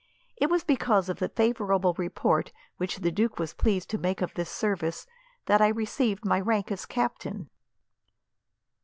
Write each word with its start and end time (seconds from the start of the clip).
It 0.35 0.49
was 0.49 0.63
because 0.63 1.09
of 1.09 1.19
the 1.19 1.29
favourable 1.29 1.93
report, 1.93 2.51
which 2.77 3.01
the 3.01 3.11
duke 3.11 3.37
was 3.37 3.53
pleased 3.53 3.87
to 3.91 3.99
make 3.99 4.19
of 4.23 4.33
this 4.33 4.49
service, 4.49 5.05
that 5.45 5.61
I 5.61 5.67
received 5.67 6.25
my 6.25 6.39
rank 6.39 6.71
as 6.71 6.87
captain." 6.87 7.51